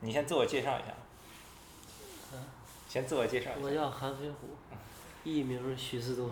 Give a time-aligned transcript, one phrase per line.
[0.00, 0.88] 你先自我介绍一下。
[2.88, 3.60] 先自我介绍一下。
[3.62, 4.48] 我叫韩飞虎，
[5.22, 6.30] 艺名徐思多。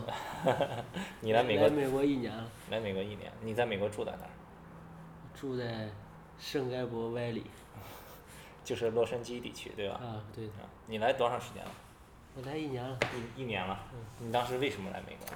[1.21, 4.31] 你来美国来美国一年了，来美国一年，你在美国住在哪儿？
[5.39, 5.89] 住在
[6.39, 7.45] 圣盖博歪里。
[8.65, 9.95] 就是洛杉矶地区，对吧？
[10.03, 10.49] 啊，对
[10.87, 11.71] 你来多长时间了？
[12.37, 12.99] 我来一年了，
[13.37, 13.79] 一一年了。
[14.19, 15.27] 你当时为什么来美国？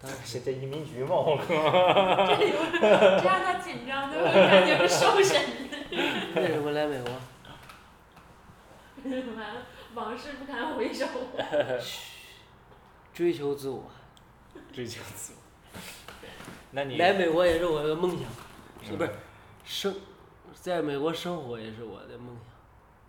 [0.00, 1.14] 当时是这移民局嘛？
[1.16, 1.46] 我靠！
[2.36, 5.42] 这有这让他紧张的，我感觉受审。
[6.36, 7.10] 为什么来美国？
[9.04, 9.62] 完了，
[9.94, 11.06] 往事不堪回首。
[13.12, 13.90] 追求自我。
[14.72, 15.38] 追求自我。
[16.70, 18.26] 那你来美国也是我的梦想，
[18.82, 19.14] 是不是嗯？
[19.64, 19.94] 生，
[20.54, 22.44] 在美国生活也是我的梦想。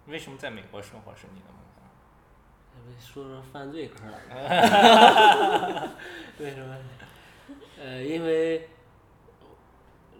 [0.07, 1.63] 为什么在美国生活是你的梦想？
[2.99, 4.11] 说说犯罪科儿。
[6.39, 6.75] 为什么？
[7.79, 8.67] 呃，因为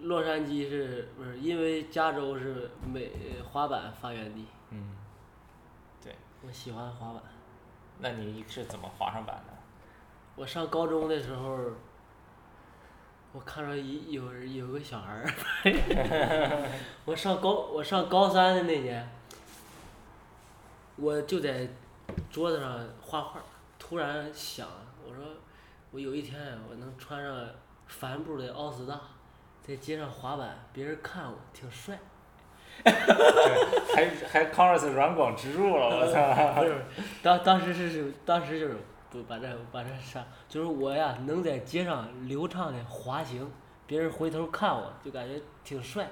[0.02, 1.38] 洛杉矶是不是？
[1.40, 3.12] 因为加州是美
[3.52, 5.03] 滑板发源地，嗯，对。
[6.46, 7.22] 我喜欢滑板。
[8.00, 9.54] 那你是怎么滑上板的？
[10.36, 11.58] 我上高中的时候，
[13.32, 15.26] 我看着一有人有个小孩儿，
[17.06, 19.08] 我上高我上高三的那年，
[20.98, 21.70] 我就在
[22.30, 23.40] 桌子上画画，
[23.80, 24.68] 突然想，
[25.08, 25.24] 我说
[25.92, 27.48] 我有一天我能穿上
[27.88, 29.00] 帆布的奥斯大，
[29.62, 31.98] 在街上滑板，别人看我挺帅。
[33.96, 36.64] 还还 Converse 软广植入了，我操！
[37.22, 38.78] 当当时是是当时就是
[39.10, 43.50] 不把这把这啥，就是我呀能在街上流畅的滑行，
[43.86, 46.08] 别人回头看我就感觉挺帅。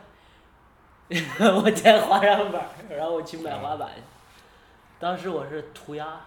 [1.10, 4.02] 我捡滑翔板，然后我去买滑板去。
[4.98, 6.22] 当时我是涂鸦，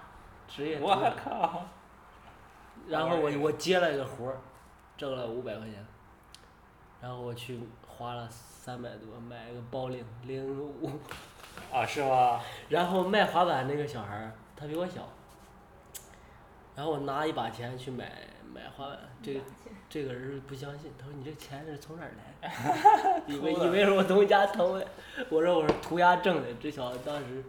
[0.47, 1.11] 职业涂我鸦。
[1.13, 1.65] 靠！
[2.87, 4.37] 然后我我接了一个活儿，
[4.99, 5.87] 挣了五百块钱，
[7.01, 7.59] 然后我去
[7.97, 10.91] 花了三百多买了个包零零五，
[11.73, 12.41] 啊，是吗？
[12.69, 15.09] 然后卖滑板那个小孩儿他比我小，
[16.75, 18.11] 然后我拿一把钱去买
[18.53, 19.41] 买滑板，这个
[19.89, 22.49] 这个人不相信，他说你这钱是从哪儿来
[23.21, 23.33] 的？
[23.33, 24.87] 以为以为是我从家偷的，
[25.31, 27.45] 我说我是涂鸦挣的，这小子当时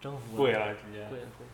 [0.00, 1.04] 征服贵了直接。
[1.08, 1.46] 贵了贵。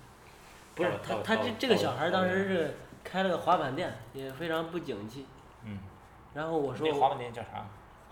[0.75, 5.25] 不是他他这这个小孩儿当时是开了个滑板店，也非常不景气。
[5.65, 5.78] 嗯。
[6.34, 7.65] 然后我说那滑板店叫啥？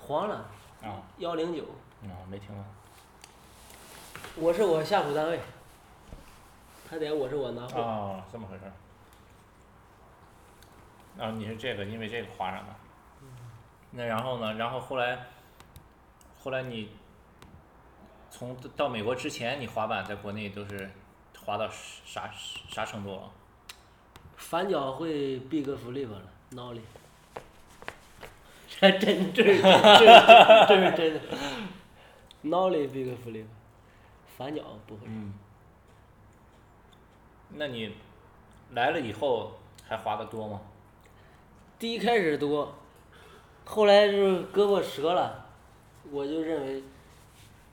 [0.06, 0.44] 黄了
[0.82, 1.62] 啊幺零九，
[2.02, 2.64] 啊，没听过。
[4.36, 5.40] 我是我下属单位，
[6.88, 7.80] 他得我是我拿货。
[7.80, 8.72] 哦，这么回事儿。
[11.24, 12.74] 啊，你是这个，因为这个滑上的。
[13.90, 14.54] 那然后呢？
[14.54, 15.26] 然后后来，
[16.42, 16.90] 后来你
[18.30, 20.90] 从到美国之前，你滑板在国内都是
[21.44, 21.68] 滑到
[22.04, 22.30] 啥
[22.68, 23.30] 啥程度了？
[24.36, 26.80] 反脚会 big flip 了，nollie。
[28.80, 29.66] 这真这是真
[30.68, 31.20] 这是真的
[32.44, 33.44] ，nollie big flip，
[34.36, 35.02] 反脚不会。
[35.06, 35.34] 嗯。
[37.50, 37.94] 那你
[38.72, 39.52] 来了以后
[39.86, 40.60] 还滑的多吗？
[41.78, 42.74] 第一开始多，
[43.64, 45.46] 后来就是胳膊折了，
[46.10, 46.82] 我就认为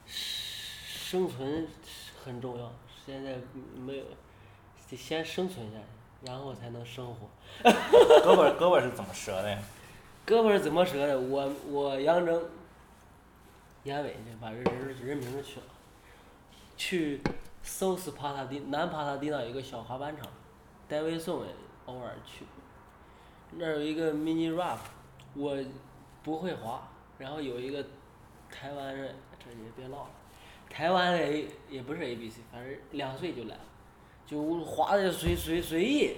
[0.06, 1.68] 生存
[2.24, 2.72] 很重要。
[3.06, 3.36] 现在
[3.76, 4.04] 没有，
[4.90, 7.30] 得先生存下去，然后才能生活。
[7.64, 9.58] 胳膊胳膊是怎么折的呀？
[10.30, 11.20] 胳膊是怎么折的？
[11.20, 12.40] 我我杨征，
[13.82, 15.66] 严伟就把人人人名儿去了，
[16.78, 17.20] 去
[17.64, 20.28] 搜斯帕萨蒂南帕萨蒂那有个小滑板场，
[20.88, 21.52] 戴维宋也
[21.88, 22.46] 偶尔去，
[23.58, 24.78] 那儿有一个 mini rap，
[25.34, 25.58] 我
[26.22, 27.84] 不会滑，然后有一个
[28.52, 30.12] 台湾人，这也别唠了，
[30.70, 33.62] 台湾的也不是 A B C，反正两岁就来了，
[34.28, 36.18] 就滑的随随随意，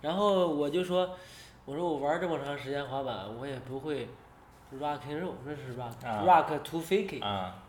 [0.00, 1.14] 然后我就说。
[1.64, 4.06] 我说我玩这么长时间滑板，我也不会
[4.78, 7.20] rock and roll，那是 rock、啊 rock to fake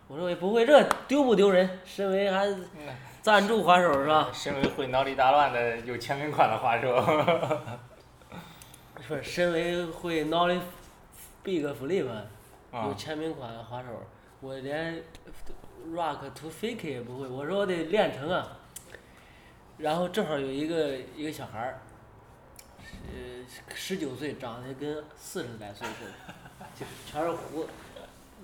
[0.07, 1.79] 我说我也不会这，丢不丢人？
[1.85, 2.47] 身为还
[3.22, 4.29] 赞助 滑手是吧？
[4.33, 6.94] 身为会脑力大乱的有签名款的滑手。
[8.95, 10.59] 不是，身为会 nollie
[11.44, 12.09] big flip 有
[12.79, 13.88] 啊签名款的滑手，
[14.41, 15.01] 我连
[15.94, 17.27] rock to fake 也不会。
[17.27, 18.57] 我说我得练成啊。
[19.77, 21.81] 然后正好有一个一个小孩儿，
[23.07, 27.69] 呃，十九岁，长得跟四十来岁似的，就全是胡子。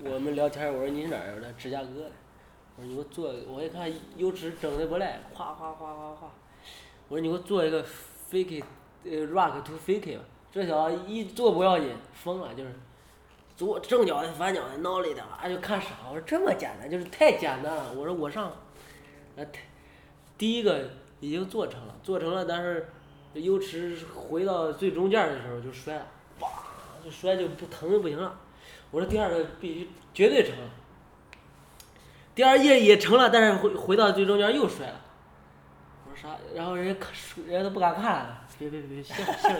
[0.04, 1.52] 我们聊天，我说你是哪儿的？
[1.54, 2.10] 芝加哥的。
[2.76, 6.30] 我说你给我做，我一看油脂整的不赖，夸夸夸夸夸。
[7.08, 7.84] 我说你给我做一个
[8.30, 8.64] fake，
[9.04, 10.24] 呃 rock to fake 吧。
[10.50, 12.72] 这小子一做不要紧，疯了就是，
[13.56, 15.88] 左正脚的反脚的挠里的，啊就看傻。
[16.08, 17.92] 我说这么简单，就是太简单了。
[17.94, 18.52] 我说我上，
[19.36, 19.60] 呃，太
[20.38, 20.90] 第一个
[21.20, 22.88] 已经做成了，做成了，但是
[23.34, 26.06] 油池回到最中间的时候就摔了，
[26.38, 26.48] 叭
[27.04, 28.38] 就摔就不疼的不行了。
[28.90, 30.54] 我说第二个必须绝对成，
[32.34, 35.00] 第二页也成了，但是回回到最中间又摔了。
[36.04, 36.36] 我说啥？
[36.54, 37.10] 然后人家看，
[37.46, 39.56] 人家都不敢看，别别别，行行。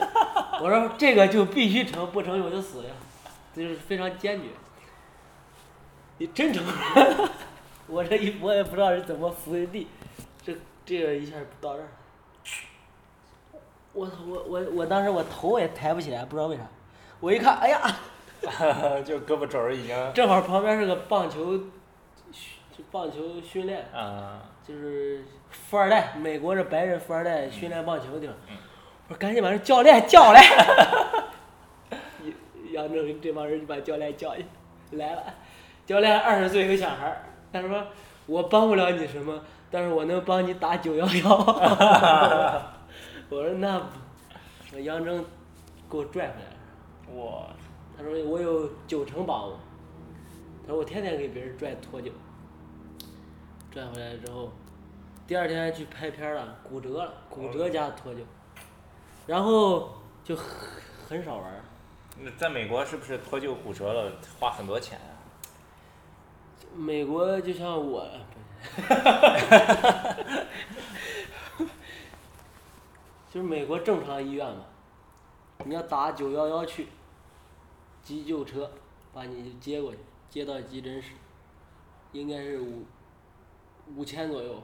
[0.60, 2.90] 我说这个就必须成，不成我就死了，
[3.54, 4.48] 这就是非常坚决。
[6.18, 6.62] 你真成，
[7.88, 9.88] 我这一我也不知道是怎么扶的地，
[10.44, 10.54] 这
[10.84, 11.88] 这个一下到这儿。
[13.92, 14.08] 我！
[14.26, 16.62] 我我我当时我头也抬不起来，不知道为啥。
[17.20, 17.80] 我一看，哎呀，
[19.04, 28.56] 就胳膊肘儿已经正好旁边是个棒球就棒球训练，啊，就是富二代，美国这白人富二代训练棒球的地方嗯。
[29.08, 30.42] 我说赶紧把这教练叫来。
[32.72, 34.44] 杨正这帮人就把教练叫去，
[34.96, 35.22] 来了。
[35.84, 37.22] 教练二十岁一个小孩儿，
[37.52, 37.84] 他说
[38.26, 39.38] 我帮不了你什么，
[39.70, 42.72] 但是我能帮你打九幺幺。
[43.32, 43.86] 我说那不，
[44.74, 45.24] 我杨征
[45.90, 46.56] 给我拽回来了。
[47.08, 47.48] 我
[47.96, 49.58] 他说我有九成把握。
[50.66, 52.12] 他说我天天给别人拽脱臼，
[53.70, 54.52] 拽回来之后，
[55.26, 58.18] 第二天去拍片儿了，骨折了，骨折加脱臼，
[59.26, 60.46] 然后就很
[61.08, 61.64] 很少玩儿。
[62.20, 65.08] 那在美国是不是脱臼骨折了花很多钱啊？
[66.76, 68.06] 美国就像我，
[73.32, 74.66] 就是美国正常医院嘛，
[75.64, 76.88] 你要打九幺幺去，
[78.02, 78.70] 急救车
[79.14, 79.98] 把你接过去，
[80.28, 81.12] 接到急诊室，
[82.12, 82.84] 应该是五
[83.96, 84.62] 五千左右。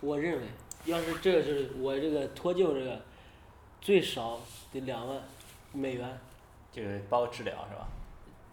[0.00, 0.46] 我认为，
[0.84, 3.00] 要是这是我这个脱臼这个，
[3.80, 4.38] 最少
[4.70, 5.18] 得两万
[5.72, 6.20] 美元。
[6.70, 7.88] 就是包治疗是吧？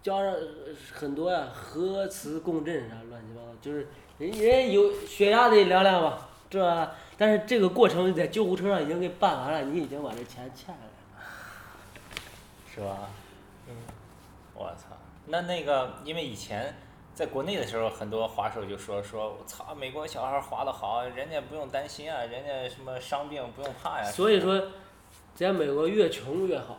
[0.02, 11.28] 加上呃很多呀、核磁共振啥乱七八糟，就是人人有血压得量量吧，这但是这个过程在救护车上已经给办完了，你已经把这钱欠下来了。
[12.74, 13.10] 是吧？
[13.68, 13.76] 嗯，
[14.54, 14.98] 我操，
[15.28, 16.76] 那那个，因为以前
[17.14, 24.12] 在国内的时候，很多滑手就说说，我操，美国小孩滑的好，人家不用担心啊，人家什么伤病不用怕呀。
[24.12, 24.62] 所以说，
[25.34, 26.78] 在美国越穷越好，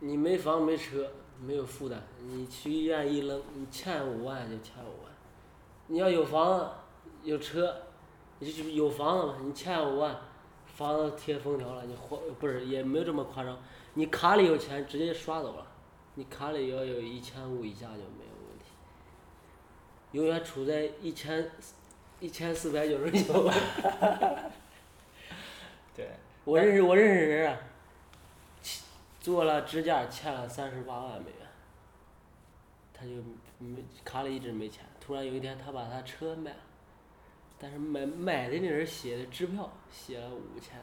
[0.00, 1.06] 你没房没车
[1.38, 5.12] 没有负担，你去医院一扔，你欠五万就欠五万，
[5.88, 6.72] 你要有房
[7.22, 7.76] 有车，
[8.40, 10.16] 你就有房子嘛，你欠五万，
[10.66, 13.58] 房子贴封条了，你还不是也没有这么夸张，
[13.94, 15.66] 你卡里有钱直接刷走了，
[16.14, 18.66] 你卡里要有一千五以下就没有问题，
[20.12, 21.50] 永远处在一千
[22.20, 23.50] 一千四百九十九。
[25.96, 26.10] 对，
[26.44, 27.58] 我认识我认识人啊，
[28.62, 28.84] 欠
[29.20, 31.48] 做了支架欠了三十八万美元，
[32.94, 33.10] 他就
[33.58, 36.56] 没卡里一直没钱，突然有一天他把他车卖了，
[37.58, 40.80] 但是买买的那人写的支票写了五千，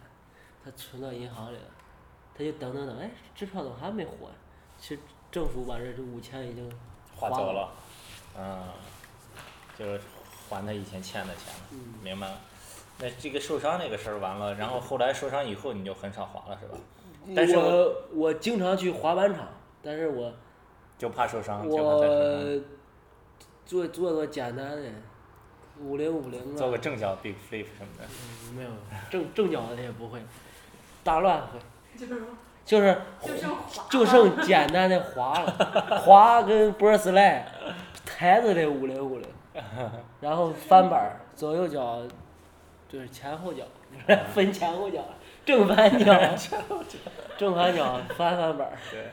[0.63, 1.63] 他存到银行里了，
[2.38, 4.13] 他就等等等，哎，支票怎么还没还？
[4.77, 5.01] 其实
[5.31, 6.69] 政府把这这五千已经
[7.16, 7.72] 花走了，
[8.38, 8.63] 嗯，
[9.80, 10.01] 就是
[10.50, 12.38] 还他以前欠的钱了，嗯明白了。
[13.00, 16.77] 那这个受伤那个事儿完了，然后后来受伤以后你就很少滑了是吧？
[17.36, 19.48] 但是我我我经常去滑板场，
[19.81, 20.33] 但是我
[20.98, 22.31] 就怕受伤，就怕再受伤。
[22.31, 22.62] 我
[23.66, 24.92] 做做做简单的
[25.80, 28.06] 五零五零啊，做个正脚 big flip 什么的。
[28.06, 28.69] 嗯没有
[29.10, 30.19] 正正脚的也不会，
[31.04, 31.60] 大乱会，
[31.98, 32.22] 就是
[32.63, 33.01] 就是
[33.89, 35.51] 就剩简单的滑了，
[36.06, 37.44] 滑跟 b i r slide，
[38.06, 39.27] 台子得五零五零，
[40.22, 42.01] 然后翻板儿左右脚
[42.88, 43.63] 就是前后脚，
[44.34, 45.03] 分前后脚，
[45.46, 46.17] 正反脚，
[47.38, 49.10] 正反脚翻翻板儿，对，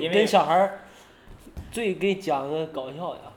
[0.00, 0.80] 跟跟小孩儿
[1.70, 3.20] 最给讲个搞笑的。
[3.20, 3.32] 啊，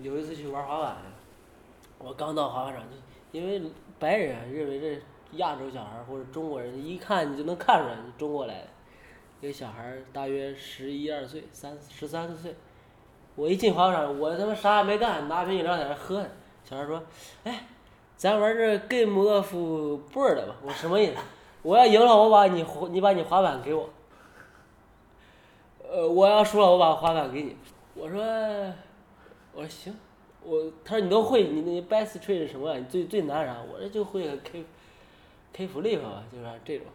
[0.00, 1.15] 有一次去玩滑板去，
[1.98, 2.96] 我刚到滑板场就
[3.40, 3.62] 因为
[3.98, 5.00] 白人认为这
[5.38, 8.68] 亚洲小孩或者中国人一看你就能看出来你中国来的，
[9.40, 12.54] 一个小孩大约十一二岁，三十三四岁，
[13.34, 16.28] 我一进滑板场，我他妈啥也没干，拿瓶饮料在那喝呢。
[16.64, 17.02] 小孩说
[17.44, 17.66] ：“哎，
[18.16, 21.16] 咱玩这 Game of board 吧。”我什么意思？
[21.62, 23.88] 我要赢了，我把你你把你滑板给我。
[25.88, 27.56] 呃，我要输了，我把滑板给你。
[27.94, 28.20] 我说，
[29.52, 29.96] 我说行，
[30.46, 32.78] 我他说你都会，你那 best trick 是什么啊？
[32.78, 33.56] 你最最难啥？
[33.68, 34.64] 我这就会个 K
[35.52, 36.86] K flip 吧，就是这种。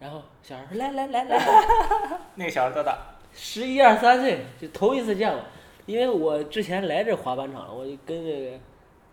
[0.00, 1.38] 然后小孩说来来来来，
[2.34, 2.98] 那个小孩多大？
[3.32, 5.40] 十一二三岁就头一次见我，
[5.86, 8.58] 因为我之前来这滑板场了，我就跟这个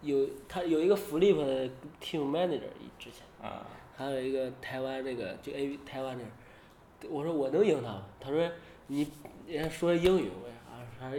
[0.01, 1.70] 有他有一个 flip 的
[2.01, 2.62] team manager
[2.98, 3.22] 之前。
[3.41, 3.65] 啊，
[3.96, 8.03] 还有一个台湾那个就 A 台湾那儿，我说我能赢他吗？
[8.20, 8.50] 他说
[8.88, 9.08] 你
[9.48, 10.50] 人家说英语，我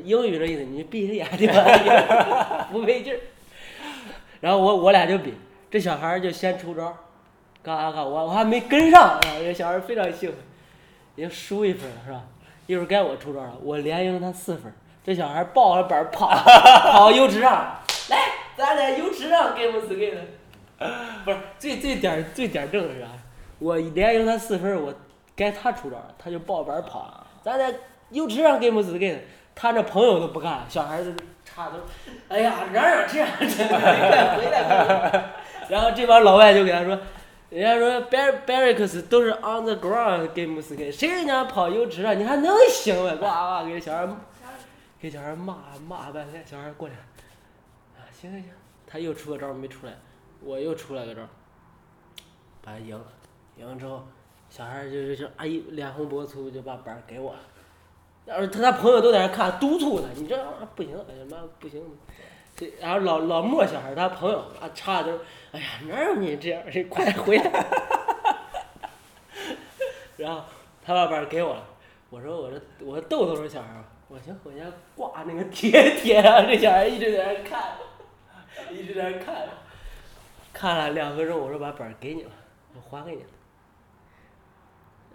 [0.05, 3.19] 英语的意思你闭着眼睛吧，不费劲儿。
[4.41, 5.35] 然后我我俩就比，
[5.71, 6.97] 这小孩儿就先出招儿，
[7.63, 10.39] 嘎嘎嘎，我我还没跟上，啊，这小孩儿非常兴奋，
[11.17, 12.23] 已经输一分了是吧？
[12.67, 14.73] 一会儿该我出招了，我连赢他四分，
[15.05, 17.77] 这小孩儿抱着板儿跑跑游池上，
[18.09, 18.19] 来，
[18.57, 20.15] 咱在游池上 game skate。
[21.25, 23.07] 不是最最点儿最点儿正是啥？
[23.61, 24.93] 我连赢他四分，我
[25.37, 27.73] 该他出招儿，他就抱板儿跑，咱在
[28.13, 29.19] 游池上 game，sky，。
[29.55, 31.15] 他那朋友都不干，小孩子
[31.45, 31.77] 插头，
[32.29, 33.79] 哎呀，嚷嚷这样， 这样，快
[34.39, 35.31] 回来快回来！
[35.69, 36.99] 然后这帮老外就给他说，
[37.51, 43.11] 人家说 bar barracks 都是 on the ground game s k 谁人家跑游池上，你还能行吗？
[43.17, 44.09] 呱呱给小孩
[44.99, 46.95] 给小孩骂骂半天，小孩过来，
[47.95, 48.51] 啊行行行，
[48.87, 49.93] 他又出个招没出来，
[50.41, 51.21] 我又出来个招，
[52.63, 53.05] 把他赢了，
[53.59, 54.03] 赢了之后，
[54.49, 57.39] 小孩儿就就就哎脸红脖子粗就把板给我了。
[58.25, 61.83] 然后他他朋友都在那看督促他，你这玩意儿不行，哎呀妈不行，
[62.57, 65.19] 这然后老老莫小孩儿他朋友啊插着，
[65.51, 67.51] 哎呀哪有你这样的，快回来！
[70.17, 70.43] 然后
[70.85, 71.65] 他把板儿给我了，
[72.11, 77.73] 我说我说我逗逗这小孩儿吧，我行回家挂那个贴贴上，这小孩一直在那看，
[78.71, 79.49] 一直在那看，
[80.53, 82.31] 看了两分钟，我说把板儿给你了，
[82.75, 83.29] 我还给你了。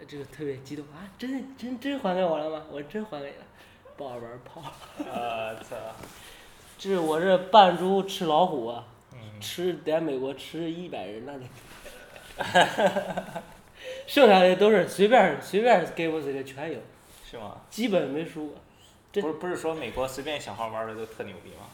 [0.07, 1.07] 这个特别激动啊！
[1.17, 2.63] 真真真还给我了吗？
[2.71, 3.43] 我真还给你了，
[3.95, 4.61] 不好玩儿跑。
[4.99, 5.75] 我操！
[6.77, 8.85] 这是我这扮猪吃老虎啊！
[9.13, 11.45] 嗯，吃在美国吃一百人那得，
[14.05, 16.79] 剩下的都是随便儿随便儿给我这个全赢，
[17.29, 17.57] 是吗？
[17.69, 18.55] 基本没输过。
[19.11, 21.65] 这不是不是说美国随便小孩玩的都特牛逼吗？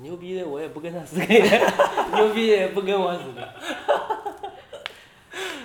[0.00, 1.40] 牛逼的我也不跟他死给，
[2.16, 3.40] 牛逼的也不跟我死给。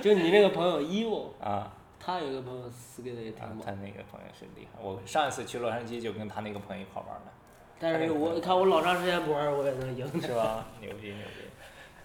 [0.02, 4.80] 就你那个朋友 Evo，啊，他有个朋友死给的也挺啊，他那个朋友是厉害。
[4.82, 7.32] 我上一次去洛杉矶就跟他那个朋友一块玩的，
[7.80, 10.06] 但是我看我老长时间不玩儿，我也能赢。
[10.22, 10.66] 是吧？
[10.80, 11.44] 牛逼牛逼，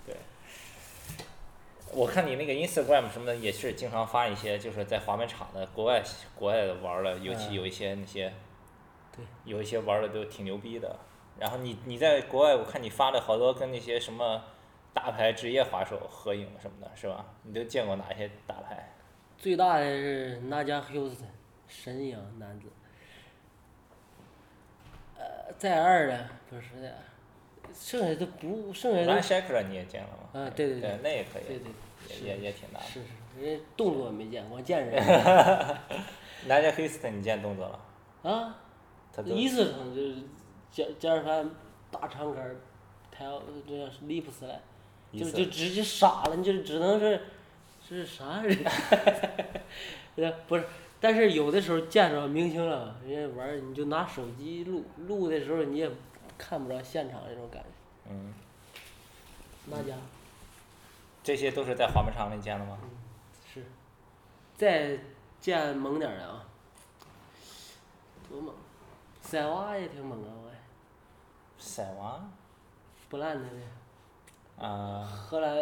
[0.06, 0.16] 对。
[1.92, 6.02] 我看你那个 Instagram 什么的也是经常发一些，就是在滑板场的国外
[6.34, 8.32] 国外的玩的，尤其嗯有一些那些，
[9.16, 10.96] 对，有一些玩的都挺牛逼的。
[11.38, 14.42] 然后你你在国外，我看你发的好多跟那些什么
[14.94, 17.26] 大牌职业滑手合影什么的，是吧？
[17.42, 18.88] 你都见过哪些大牌？
[19.36, 21.28] 最大的是纳加休斯顿，
[21.68, 22.68] 神阳男子。
[25.18, 26.96] 呃，在二的不是的，
[27.74, 30.40] 剩下的不剩下的 Shackler 你也见了吗？
[30.40, 31.72] 啊对对对对，那也可以，对对
[32.08, 32.86] 是也也也挺大的。
[32.86, 33.08] 是是，
[33.40, 34.94] 人家动作没见过，见人
[36.46, 38.30] 南加休斯特你见动作了？
[38.30, 38.56] 啊，
[39.12, 40.16] 他都一次成就是
[40.70, 41.50] 加加尔凡
[41.90, 42.56] 大长杆儿，
[43.10, 44.60] 抬到这样立不起来，一次
[45.18, 47.21] 就就直接傻了，你就只能是
[47.87, 48.56] 是啥人？
[50.16, 50.64] 呃不是，
[51.00, 55.90] 但是有的时候见着明星了，人家玩儿你就拿手机录，录的时候你也
[56.38, 57.68] 看不着现场那种感觉。
[58.11, 58.33] 嗯，
[59.66, 59.94] 那家
[61.23, 62.78] 这些都是在滑板场里见的吗？
[63.52, 63.64] 是，
[64.56, 64.99] 再
[65.40, 66.44] 见猛点儿的啊，
[68.28, 68.54] 多猛！
[69.23, 70.47] 塞娃也挺猛啊，
[71.59, 72.28] 塞娃
[73.09, 73.83] 不烂的那。
[74.58, 75.56] 啊，荷兰，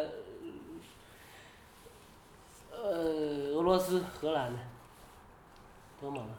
[2.70, 2.88] 呃，
[3.54, 4.58] 俄罗斯、荷兰的，
[6.00, 6.34] 多猛啊！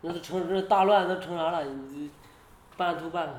[0.00, 1.64] 那都成这大乱都成啥了？
[1.64, 2.10] 你
[2.76, 3.34] 半途半克，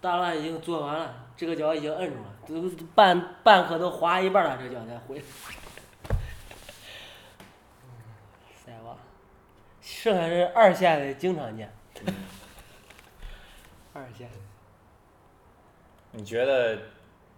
[0.00, 5.22] 大乱已经做完了，这个脚已经摁住了，都半半克都滑一半了，这个脚才回来。
[8.64, 8.96] 塞瓦，
[9.80, 11.70] 剩下是二线的经常见，
[13.92, 14.36] 二线的。
[16.12, 16.78] 你觉得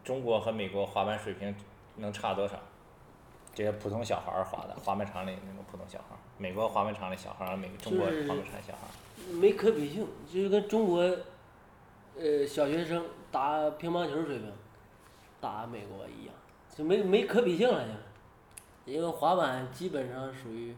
[0.06, 1.52] 中国和美国滑板水平
[1.96, 2.56] 能差多少？
[3.52, 11.00] 这些普通小孩儿滑的，滑板场里那种普通小孩儿，美国滑板场里小孩儿，美中国滑板场小孩儿，没可比性，就是跟中国，
[12.16, 14.52] 呃，小学生打乒乓球水平，
[15.40, 16.34] 打美国一样，
[16.72, 20.76] 就没没可比性了就，因为滑板基本上属于，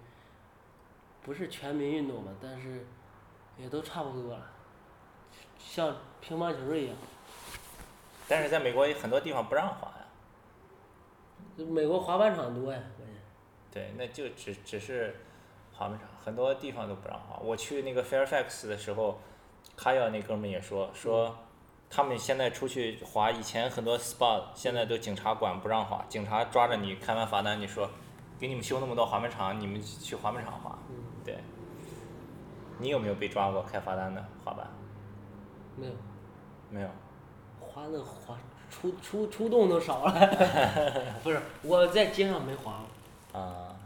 [1.21, 2.87] 不是全民运动嘛，但是，
[3.59, 4.51] 也都差不多了，
[5.59, 6.97] 像乒乓球一样，
[8.29, 10.05] 但是在美国有很多地方不让滑呀。
[11.57, 13.21] 就美国滑板场多呀，关键。
[13.73, 15.17] 对，那就只只是
[15.73, 17.39] 滑板场，很多地方都不让滑。
[17.43, 19.19] 我去那个 Fairfax 的时候，
[19.77, 21.37] 卡耀那哥们也说说，
[21.91, 27.91] 他们现在出去滑，以前很多 spot 现在都警察管不让滑，警察抓着你开完罚单，你说
[28.39, 30.79] 给你们修那么多滑板场，你们去滑板场滑。
[30.89, 30.95] 嗯，
[31.25, 31.39] 对，
[32.79, 34.69] 你有没有被抓过开罚单的滑板？
[35.77, 35.93] 没有，
[36.71, 36.89] 没有。
[37.79, 38.37] 滑的滑
[38.69, 40.13] 出出出动都少了，
[41.23, 42.81] 不是我在街上没滑
[43.33, 43.41] 过。
[43.41, 43.77] 啊。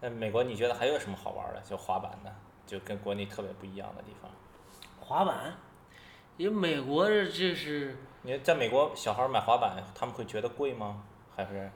[0.00, 1.60] 那美国你觉得还有什么好玩儿的？
[1.62, 2.32] 就滑板的，
[2.66, 4.30] 就跟国内特别不一样的地方。
[5.00, 5.54] 滑板，
[6.36, 11.02] 因为美国这这是你在美国，小孩儿买滑板，他们会觉得贵吗？
[11.36, 11.70] 还是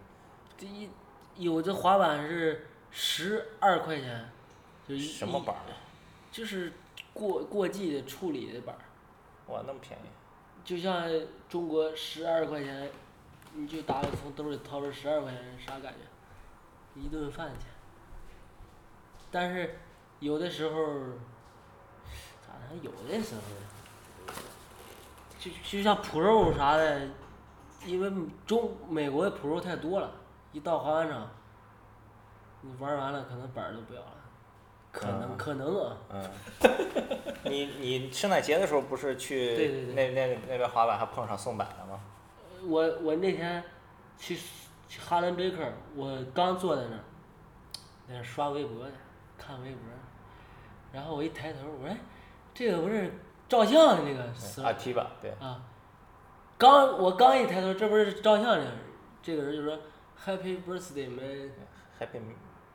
[0.56, 0.88] 第一，
[1.34, 4.30] 有的滑板是十二块钱，
[4.88, 5.74] 就一什么板儿？
[6.30, 6.72] 就是
[7.12, 8.82] 过过季的处理的板儿，
[9.48, 10.08] 哇，那么便宜。
[10.64, 11.08] 就像
[11.48, 12.90] 中国十二块钱，
[13.54, 17.00] 你就打从兜里掏出十二块钱，啥感觉？
[17.00, 17.68] 一顿饭钱。
[19.30, 19.78] 但是
[20.18, 20.84] 有的时候，
[22.46, 22.76] 咋的？
[22.82, 24.32] 有的时候，
[25.38, 27.08] 就就像脯肉啥的，
[27.84, 28.10] 因为
[28.46, 30.10] 中美国的脯肉太多了，
[30.52, 31.30] 一到滑板场，
[32.62, 34.14] 你玩完了可能板儿都不要了，
[34.98, 35.96] 可能、嗯可能啊。
[36.10, 36.30] 嗯，
[37.44, 42.00] 你你圣诞节的时候不是去对对对那那那边滑板还碰上送板了吗？
[42.66, 43.62] 我我那天
[44.16, 44.34] 去
[44.88, 45.62] 去哈伦贝克，
[45.94, 47.04] 我刚坐在那儿，
[48.08, 48.92] 在那儿刷微博呢，
[49.36, 49.80] 看微博，
[50.92, 51.96] 然后我一抬头，我说哎，
[52.54, 53.12] 这个不是
[53.48, 55.30] 照相的那个死啊，T 吧，对。
[55.38, 55.62] 啊，
[56.56, 58.66] 刚我刚一抬头，这不是照相的，
[59.22, 59.78] 这个人就说
[60.24, 62.18] Happy Birthday man，Happy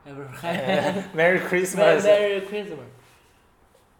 [0.04, 2.00] 哎不是 Happy Merry Christmas。
[2.02, 2.78] Merry Christmas，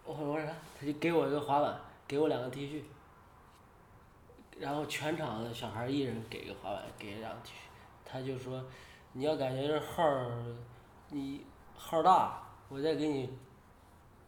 [0.04, 0.52] 我我说啥？
[0.78, 1.78] 他就给我一个滑板，
[2.08, 2.82] 给我两个 T 恤，
[4.58, 7.54] 然后全场的小孩儿一人给个滑板，给两个 T 恤，
[8.04, 8.64] 他就说
[9.12, 10.32] 你要感觉这号儿
[11.10, 11.44] 你
[11.76, 13.30] 号儿大，我再给你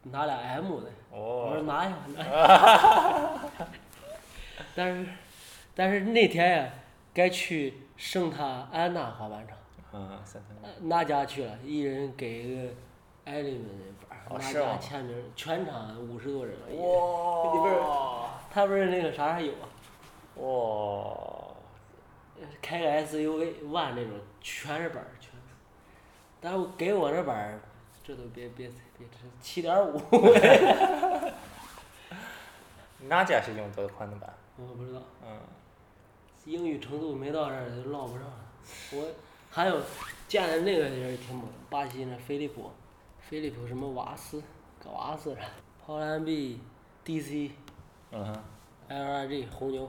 [0.04, 0.90] 拿俩 M 的。
[1.11, 1.62] 我说哦。
[1.62, 3.40] 拿呀拿呀。
[4.76, 5.09] 但是
[5.75, 6.71] 但是那天呀，
[7.12, 9.57] 该去圣塔安娜滑板场。
[10.81, 12.61] 那家去了，一人给一个
[13.25, 13.75] 艾利们的
[14.09, 16.69] 板儿，那家签名，全场五十多人哇。
[17.55, 18.31] 里边哇。
[18.51, 19.69] 他不是那个啥还有啊，
[20.37, 20.45] 哇。
[22.61, 25.37] 开个 SUV One 那种，全是板儿，全是。
[26.41, 27.61] 但是我给我这板儿，
[28.03, 29.99] 这都别别别，这七点五，
[33.09, 34.35] 哪家是用多宽的板？
[34.57, 35.39] 我不知道，嗯。
[36.45, 38.35] 英语程度没到这儿就唠不上了。
[38.93, 39.07] 我
[39.54, 39.80] 还有
[40.26, 42.73] 见的那个人也挺猛，巴西那飞利浦，
[43.20, 44.42] 飞利浦什么瓦斯，
[44.82, 45.40] 格瓦斯的，
[45.87, 46.58] 抛篮臂
[47.04, 47.52] ，DC。
[48.11, 48.44] 嗯哼。
[48.88, 49.88] LRG 红牛，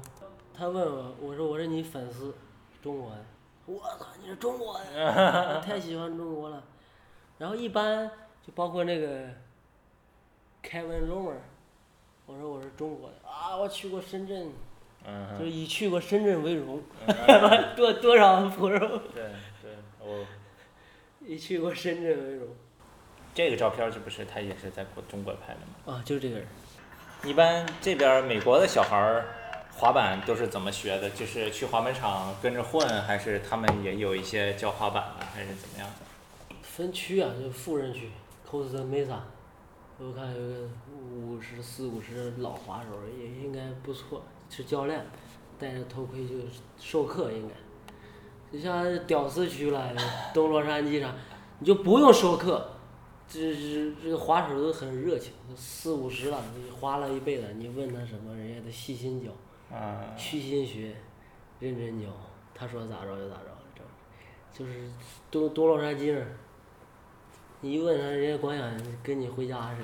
[0.53, 2.31] 他问我，我说我是你粉丝，
[2.79, 3.25] 中国的，
[3.65, 4.85] 我操，你是中国的，
[5.57, 6.63] 我太喜欢中国了。
[7.39, 8.07] 然后一般
[8.45, 9.29] 就包括那个
[10.61, 11.37] Kevin Romer，
[12.27, 14.51] 我说我是中国的啊，我去过深圳，
[15.07, 15.37] 嗯。
[15.37, 16.81] 就是以去过深圳为荣，
[17.75, 18.79] 多多少腐肉，
[19.13, 19.23] 对
[19.61, 20.25] 对，我
[21.25, 22.47] 以去过深圳为荣
[23.33, 25.97] 这个照片儿是不是他也是在国中国拍的吗？
[25.97, 26.47] 啊，就这个人。
[27.23, 29.25] 一般这边儿美国的小孩儿
[29.77, 31.09] 滑板都是怎么学的？
[31.09, 36.55] 就是去滑板场跟着混，还是他们也有一些教滑板的，还是怎么样的？
[36.61, 38.09] 分区啊，就富人区
[38.49, 39.17] ，Costa Mesa，
[39.97, 40.69] 我看有个
[41.01, 44.23] 五十四五十老滑手也应该不错，
[44.55, 45.05] 是教练，
[45.59, 46.35] 戴着头盔就
[46.79, 47.53] 授课应该。
[48.49, 49.93] 就像屌丝区了，
[50.33, 51.13] 东洛杉矶上，
[51.59, 52.65] 你就不用授课，
[53.27, 59.29] 这这这滑手都很热情，四五十了，你滑了一辈子，你问他什么，人家都细心教，
[59.73, 60.95] 嗯，虚心学，
[61.59, 62.07] 认真教，
[62.53, 63.51] 他说咋着就咋着，
[64.53, 64.89] 这就是
[65.29, 66.27] 东东洛杉矶那儿，
[67.59, 68.71] 你一问他，人家光想
[69.03, 69.81] 跟你回家似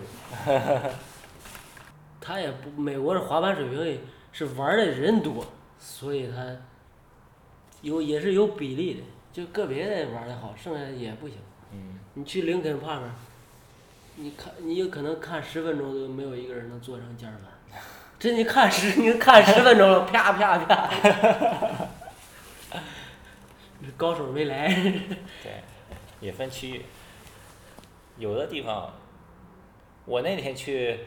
[0.49, 0.93] 的。
[2.21, 3.99] 他也不，美国的滑板水平也
[4.31, 5.45] 是玩的人多，
[5.79, 6.55] 所以他
[7.81, 9.01] 有也是有比例的，
[9.33, 11.37] 就个别的玩的好，剩下的也不行。
[11.73, 13.01] 嗯，你去林肯 Park，
[14.15, 17.79] 你看你有可能看十分钟都没有一个人能做成尖儿板，
[18.19, 20.89] 这你看十 你看十分钟了，啪啪啪，
[23.81, 24.67] 这高手没来。
[25.41, 25.63] 对，
[26.19, 26.85] 也分区域。
[28.17, 28.93] 有的地方，
[30.05, 30.99] 我那天去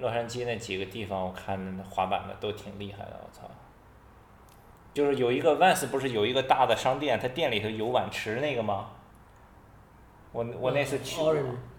[0.00, 3.48] 洛杉矶那几个地方，我看那滑板的都挺厉害的，我操！
[4.92, 8.88] 就是有一个 Vans 不是有一个大的商店，它店里头有碗池那个吗？
[10.32, 11.16] 我我那次去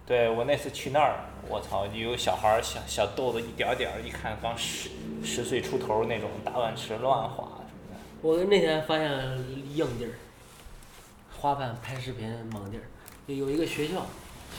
[0.06, 4.90] 对我那次去那儿，我操，有小孩儿小小豆子一点儿点儿，一看刚十
[5.24, 8.00] 十岁出头那种大碗池乱滑什么的。
[8.22, 9.10] 我那天发现
[9.76, 10.12] 硬地儿，
[11.40, 12.84] 滑板拍视频猛地儿，
[13.28, 14.06] 有一个学校，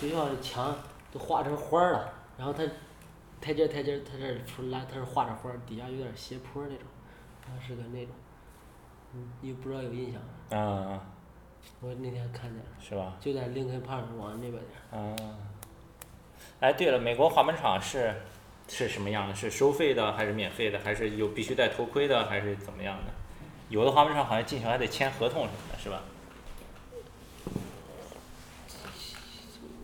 [0.01, 0.75] 学校的墙
[1.13, 2.63] 都画成花儿了，然后它
[3.43, 6.87] 台阶儿台阶儿，它这儿出来它是画着花儿，底下有点儿斜坡儿那种，
[7.45, 8.15] 它是个那种，
[9.15, 10.29] 嗯，你不知道有印象吗？
[10.51, 11.01] 嗯，
[11.81, 13.17] 我那天看见了，是吧？
[13.21, 15.37] 就在林肯 Park 往那边点儿，嗯，
[16.61, 18.15] 哎，对了，美国滑板场是
[18.69, 19.35] 是什么样的？
[19.35, 20.79] 是收费的还是免费的？
[20.79, 23.13] 还是有必须戴头盔的，还是怎么样的？
[23.69, 26.03] 有的滑板场好像进去还得签合同什么的，是吧？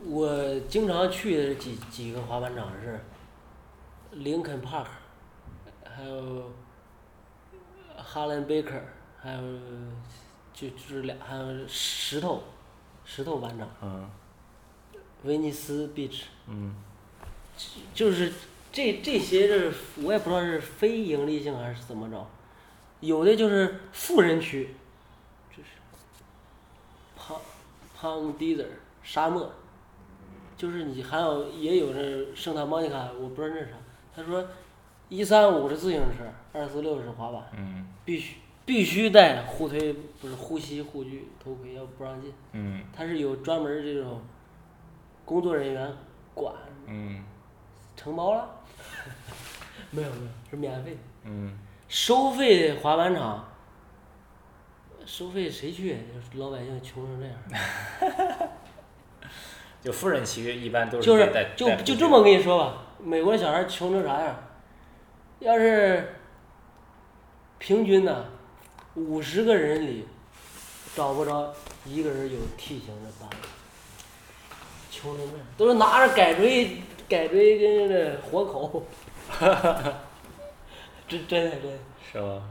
[0.06, 3.00] 我经常去的几几个滑板场是
[4.18, 4.86] 林肯 Park，
[5.84, 6.50] 还有
[7.96, 8.74] 哈伦贝克，
[9.20, 9.40] 还有
[10.52, 12.42] 就就是俩，还有石头
[13.04, 14.10] 石头班长，嗯
[15.22, 16.74] 威尼斯 Beach，嗯
[17.94, 18.32] 就是
[18.72, 22.26] 这这些就是我也不知道是非盈利性还是怎么着，
[22.98, 24.74] 有的就是富人区，
[25.50, 25.68] 就是
[27.16, 27.40] 胖
[27.96, 28.66] 胖 desert
[29.04, 29.48] 沙漠，
[30.56, 33.76] 就是你还有也有那圣塔莫尼卡，我不知道那是啥。
[34.18, 34.44] 他说
[35.08, 42.32] 一三五是自行车，二四六是滑板，嗯必须必须戴护腿不是护膝护具头盔，要不不让进。
[42.52, 44.20] 嗯他是有专门儿这种
[45.24, 45.92] 工作人员
[46.34, 46.52] 管，
[46.86, 47.22] 嗯
[47.96, 48.48] 承包了？
[49.92, 50.98] 没有没有，是免费。
[51.22, 53.48] 嗯收费的滑板场，
[55.06, 55.96] 收费谁去？
[56.34, 58.50] 老百姓穷成这样。
[59.80, 64.36] 就富人区一般都就是就就这么跟你说吧，美国小孩穷成啥样？
[65.40, 66.16] 要是
[67.58, 68.24] 平均呢，
[68.96, 70.04] 五十个人里
[70.96, 73.30] 找不着一个人有 T 型的板，
[74.90, 78.82] 穷成这样，都是拿着改锥、改锥跟那活口，
[81.06, 81.78] 真真的真的。
[82.12, 82.42] 是吗？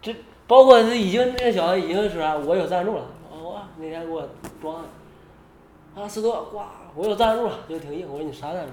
[0.00, 0.14] 这
[0.46, 4.28] 包括这已经那小子已经说啥，我有赞助了，啊我那天给我
[4.62, 8.08] 装的，啊四多，哇，我有赞助了，就挺硬。
[8.08, 8.72] 我说你啥赞助？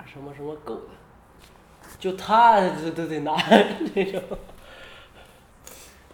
[0.00, 0.82] 啥什么什么狗的，
[1.98, 3.36] 就他都都得拿
[3.94, 4.22] 这种，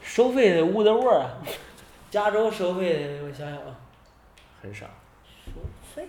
[0.01, 1.38] 收费的屋的窝儿啊，
[2.11, 3.79] 加州收费的我想想啊，
[4.61, 4.87] 很少，
[5.44, 5.53] 收
[5.94, 6.09] 费？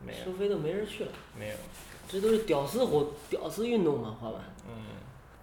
[0.00, 0.24] 没有。
[0.24, 0.48] 收费？
[0.48, 1.54] 都没人去了，没有，
[2.08, 4.40] 这都是屌丝活屌丝运动嘛，滑板。
[4.66, 4.72] 嗯。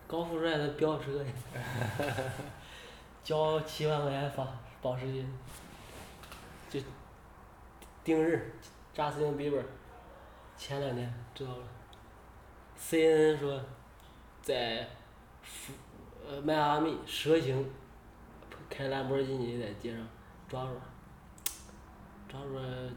[0.08, 1.32] 高富帅的飙车去，
[3.24, 4.48] 交七万块钱发
[4.82, 5.26] 保时捷，
[6.70, 6.80] 就
[8.04, 8.54] 定日，
[8.94, 9.60] 扎斯汀比伯，
[10.58, 11.64] 前两天知道了
[12.80, 13.62] ，CNN 说，
[14.42, 14.88] 在
[15.44, 15.74] 福
[16.28, 17.70] 呃迈阿密蛇形
[18.70, 20.08] 开兰博基尼在街上
[20.48, 20.82] 抓住了，
[22.28, 22.90] 抓住了，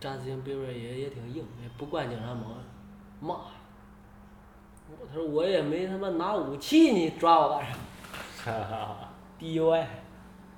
[0.00, 2.56] 扎斯汀比伯也也挺硬，也不惯警察毛，
[3.20, 3.34] 骂。
[4.86, 7.72] 我他说我也没他妈拿武器，你抓我干啥
[8.44, 9.08] 哈哈哈。
[9.40, 9.86] ？DUI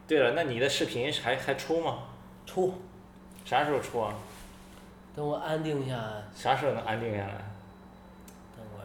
[0.07, 2.05] 对了，那你的视频还还出吗？
[2.45, 2.75] 出，
[3.45, 4.15] 啥时候出啊？
[5.17, 7.33] 等我安定下来，啥时候能安定下来？
[8.55, 8.83] 等我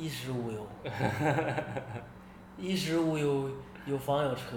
[0.00, 0.64] 衣食无忧，
[2.56, 3.50] 衣食无忧，
[3.84, 4.56] 有房有车。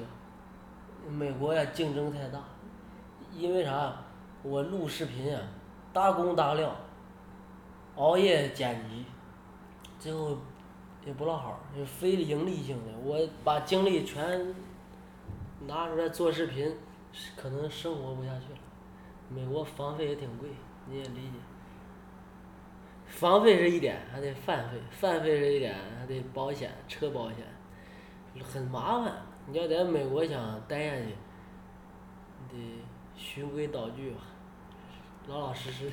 [1.09, 2.39] 美国呀，竞争太大，
[3.35, 3.91] 因为啥？
[4.43, 5.39] 我录视频呀，
[5.91, 6.75] 大工大料，
[7.95, 9.03] 熬夜剪辑，
[9.99, 10.37] 最后
[11.03, 14.53] 也不落好，就非盈利性的，我把精力全
[15.65, 16.71] 拿出来做视频，
[17.35, 18.59] 可能生活不下去了。
[19.29, 20.49] 美国房费也挺贵，
[20.89, 21.37] 你也理解。
[23.07, 27.37] 房费是一点，还得饭费，饭费是一点，还得保险，车保险，
[28.43, 29.13] 很麻烦。
[29.47, 31.15] 你要在美国想待下去，
[32.51, 32.83] 你得
[33.15, 34.17] 循规蹈矩吧，
[35.27, 35.91] 老老实实。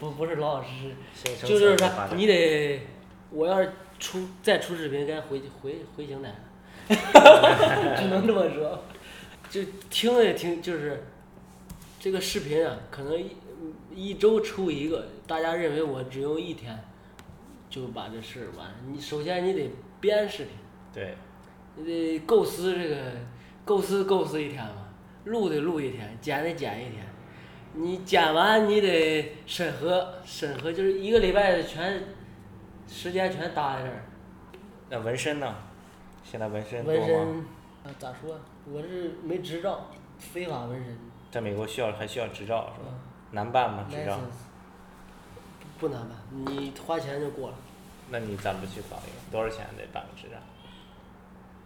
[0.00, 0.68] 不不是老老实
[1.14, 2.82] 实，就是策发，展啥你得，
[3.30, 8.82] 我要是出再出视频，该回回回邢台了， 只能这么说。
[9.48, 11.04] 就听也听，就是
[12.00, 13.30] 这个视频啊，可能一
[13.94, 16.78] 一周出一个，大家认为我只用一天
[17.70, 18.68] 就把这事儿完。
[18.86, 20.52] 你首先你得编视频，
[20.92, 21.14] 对，
[21.76, 22.96] 你得构思这个，
[23.64, 24.88] 构思构思一天嘛，
[25.24, 27.04] 录得录一天，剪得剪一天。
[27.74, 32.02] 你剪完你得审核，审核就是一个礼拜全
[32.86, 34.04] 时间全搭在这儿。
[34.90, 35.54] 那纹身呢？
[36.22, 36.84] 现在纹身？
[36.84, 38.38] 纹身啊，咋说？
[38.70, 40.98] 我是没执照，非法纹身。
[41.30, 42.90] 在美国需要还需要执照是吧？
[42.90, 43.00] 嗯
[43.32, 43.84] 难办吗？
[43.90, 44.18] 执照？
[45.80, 47.56] 不难办，你花钱就过了，
[48.08, 49.32] 那你咋不去搞一个？
[49.32, 50.36] 多少钱得办个执照？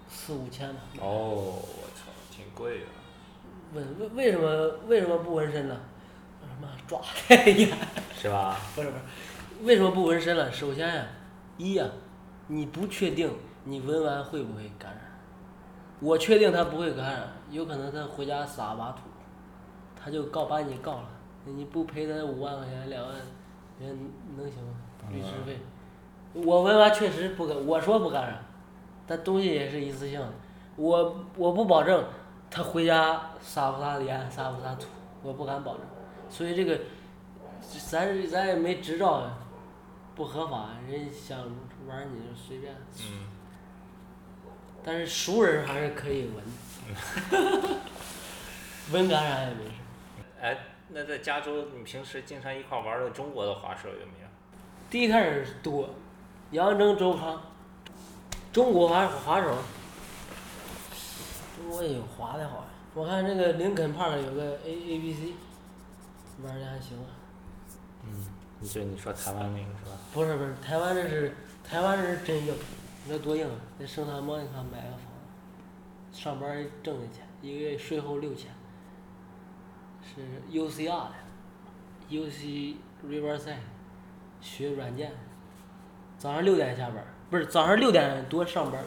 [0.08, 0.80] 四五千吧。
[1.00, 2.86] 哦，我操，挺贵的。
[3.74, 5.76] 纹为为什么为什么不纹身呢？
[6.40, 7.76] 什么抓太严？
[8.16, 8.56] 是吧？
[8.74, 9.02] 不是不是，
[9.64, 10.50] 为什么不纹身了？
[10.52, 11.06] 首先呀、
[11.58, 11.84] 一呀、
[12.46, 13.30] 你不确定
[13.64, 15.00] 你纹完会不会感染。
[15.98, 19.00] 我确定他不会感染，有可能他回家撒把土，
[20.02, 21.08] 他就告把你告了，
[21.46, 23.14] 你不赔他五万块钱两万，
[23.80, 24.74] 人能行吗？
[25.10, 25.58] 律师费。
[26.34, 28.44] 我纹完确实不感，我说不感染，
[29.06, 30.32] 但东西也是一次性的，
[30.76, 32.04] 我我不保证
[32.50, 34.86] 他回家撒不撒盐撒不撒土，
[35.22, 35.82] 我不敢保证，
[36.28, 36.78] 所以这个
[37.88, 39.22] 咱咱也没执照，
[40.14, 41.38] 不合法，人想
[41.86, 42.74] 玩儿你就随便。
[43.00, 43.28] 嗯。
[44.84, 46.44] 但是熟人还是可以闻
[48.92, 49.70] 闻感染也没事。
[50.40, 50.56] 哎，
[50.88, 54.28] 那在加州，你平时经常一块玩的中国的滑手有没有？
[54.88, 55.90] 第一开始多，
[56.52, 57.40] 杨铮、周康，
[58.52, 59.56] 中国滑滑手，
[61.56, 62.64] 中国也有滑的好呀。
[62.94, 65.34] 我看这个林肯 Park 有个 A A B C，
[66.42, 67.10] 玩的还行啊。
[68.04, 68.26] 嗯。
[68.64, 69.98] 就你说台湾那个是吧？
[70.14, 72.54] 不是不是，台湾这是台湾这是真硬，
[73.06, 73.54] 那多硬啊！
[73.78, 75.00] 那圣塔莫尼卡买个房
[76.10, 78.50] 子，上班挣的钱，一个月税后六千，
[80.14, 81.14] 是 UCR 的
[82.08, 83.56] ，UC Riverside，
[84.40, 85.12] 学软件，
[86.16, 88.86] 早上六点下班儿，不是早上六点多上班儿，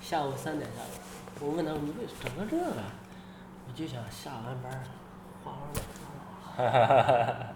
[0.00, 1.00] 下午三点下班儿。
[1.40, 2.82] 我问他们为整个这个，
[3.68, 4.82] 我就想下完班儿
[5.44, 6.70] 滑滑板就好了。
[6.70, 7.54] 哈哈哈哈哈！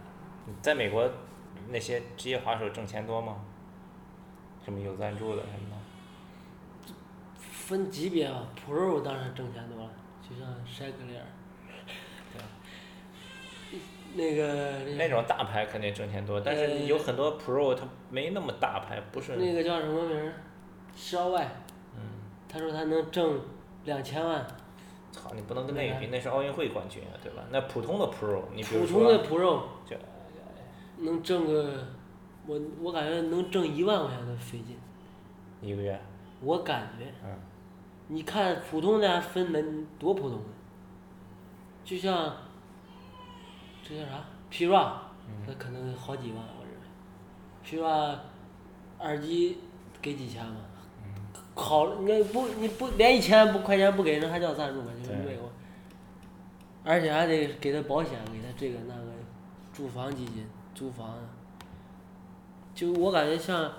[0.60, 1.10] 在美国，
[1.70, 3.38] 那些职业滑手挣钱多吗？
[4.64, 6.94] 什么有赞助的什么的？
[7.40, 9.90] 分级别啊，Pro 当然挣钱多了，
[10.22, 11.24] 就像筛克利尔。
[14.14, 19.36] 那个那种大牌肯定挣钱多，但是有很多 Pro 它没那么大牌，不是。
[19.36, 20.34] 那个叫什么名儿？
[20.94, 21.48] 肖外。
[21.96, 22.00] 嗯。
[22.48, 23.40] 他说他能挣
[23.84, 24.46] 两千万。
[25.10, 25.30] 操！
[25.34, 27.42] 你不能跟那个比，那是奥运会冠军啊，对吧？
[27.50, 29.96] 那普通的 Pro，你比如普通的 Pro 就
[30.98, 31.86] 能挣个，
[32.46, 34.76] 我我感觉能挣一万块钱都费劲。
[35.60, 35.98] 一个月。
[36.40, 37.06] 我感觉。
[37.24, 37.38] 嗯。
[38.08, 39.62] 你看普通的分的
[39.98, 40.44] 多普通的，
[41.84, 42.34] 就像
[43.82, 44.92] 这叫啥？P-Rod，
[45.46, 46.80] 那可能好几万，我认为。
[47.64, 48.18] P-Rod
[49.00, 49.58] 耳机
[50.00, 50.60] 给几千吧？
[51.54, 54.90] 好，你不你不连一千不块钱不给，人还叫赞助吗？
[55.02, 55.50] 就是美国。
[56.84, 59.12] 而且还得给他保险，给他这个那个，
[59.72, 61.16] 住房基金，租房。
[62.74, 63.70] 就我感觉像，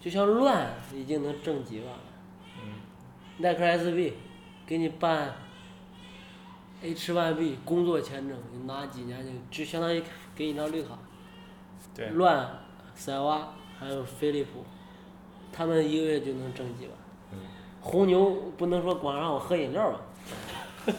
[0.00, 2.00] 就像乱已经能挣几万了。
[3.38, 4.14] 耐克 SB，
[4.66, 5.32] 给你办
[6.82, 10.02] H1B 工作签证，你拿几年就就相当于
[10.34, 10.90] 给你张绿卡。
[11.94, 12.08] 对。
[12.10, 12.48] 乱，
[12.94, 14.64] 塞瓦还有飞利浦，
[15.52, 16.94] 他们一个月就能挣几万。
[17.32, 17.38] 嗯。
[17.80, 20.00] 红牛不能说光让我喝饮料吧。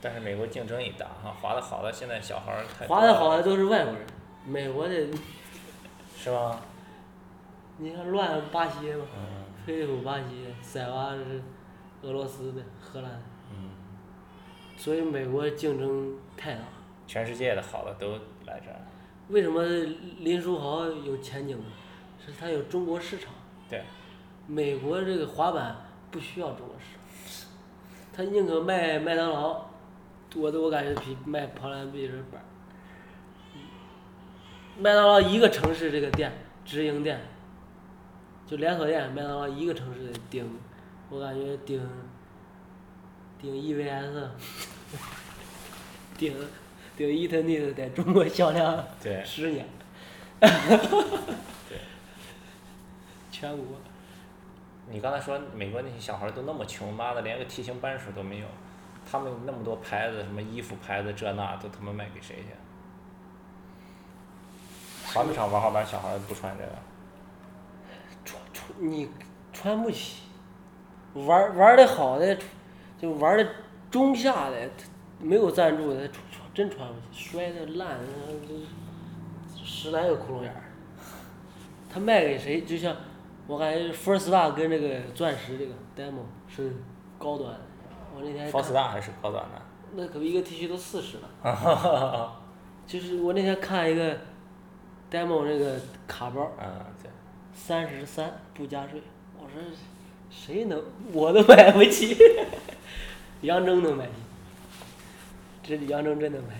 [0.00, 2.86] 但是美国竞争也大哈，滑的好的现在小孩儿太。
[2.86, 4.06] 滑的好的都是外国人，
[4.46, 4.94] 美国的。
[6.16, 6.60] 是吗？
[7.78, 9.04] 你看乱巴西嘛。
[9.66, 11.42] 飞利浦巴西，塞瓦是
[12.02, 13.10] 俄罗斯的，荷兰。
[13.10, 13.22] 嗯。
[14.80, 16.62] 所以美国竞争太大。
[17.06, 18.12] 全世界的好的都
[18.46, 18.80] 来这儿。
[19.28, 19.62] 为什么
[20.20, 21.64] 林书豪有前景呢？
[22.24, 23.30] 是他有中国市场。
[23.68, 23.82] 对。
[24.46, 25.76] 美国这个滑板
[26.10, 27.50] 不需要中国市场，
[28.10, 29.66] 他宁可卖麦当劳，
[30.34, 32.42] 我都我感觉比卖跑兰比这板。
[34.78, 36.32] 麦当劳一个城市这个店，
[36.64, 37.20] 直营店。
[38.46, 40.50] 就连锁店，麦当劳一个城市顶，
[41.10, 41.86] 我感觉顶，
[43.40, 44.28] 顶 EVS，
[46.18, 46.36] 顶，
[46.96, 48.84] 顶 Eternit 在中国销量
[49.24, 49.66] 十年。
[50.40, 51.78] 对。
[53.30, 53.66] 全国。
[54.90, 58.46] 你刚才说美国那些小孩都那么穷，妈的连个梯形扳手都没有，
[59.10, 62.48] 他们那么多牌子，什么衣服牌子这那都他妈卖给谁去？
[65.14, 66.72] 滑冰场玩滑板小孩不穿这个。
[68.24, 69.08] 穿穿你
[69.52, 70.22] 穿不起，
[71.14, 72.36] 玩玩的好的，
[73.00, 73.46] 就玩的
[73.90, 74.68] 中下的，
[75.18, 77.98] 没有赞助的，穿真穿不起，摔的烂，
[79.64, 80.62] 十来个窟窿眼儿。
[81.92, 82.62] 他卖给谁？
[82.62, 82.94] 就像
[83.46, 86.76] 我感觉 First Star 跟这个钻石这个 Demo 是
[87.18, 87.60] 高端的，
[88.14, 88.50] 我那天。
[88.52, 89.62] First Star 还是高端的。
[89.94, 92.36] 那可不一个 T 恤都四十了。
[92.86, 94.14] 就是我那天看一个
[95.10, 96.42] Demo 那个卡包。
[96.58, 97.10] 啊，对。
[97.52, 99.02] 三十三不加税，
[99.36, 99.60] 我说
[100.30, 100.80] 谁能
[101.12, 102.16] 我都买不起，
[103.42, 104.12] 杨铮能买起，
[105.62, 106.54] 这杨铮真能买。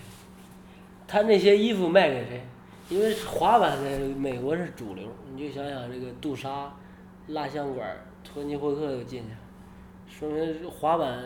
[1.07, 2.43] 他那些衣服卖给谁？
[2.89, 6.73] 因为滑板在美国是主流，你就想想这个杜莎、
[7.27, 7.87] 蜡像馆、
[8.23, 9.37] 托尼霍克都进去了，
[10.09, 11.23] 说明滑板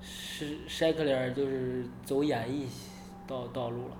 [0.00, 2.68] 是筛克脸就是走演艺
[3.26, 3.96] 道道路了，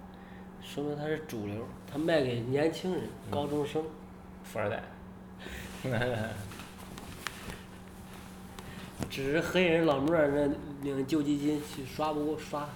[0.63, 3.83] 说明他是主流，他卖给年轻人、高中生。
[4.45, 4.83] 富二代，
[9.11, 10.49] 只是黑人老莫那
[10.83, 12.69] 领救济金去刷不过刷，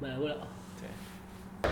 [0.00, 0.36] 买不了。
[0.80, 1.70] 对。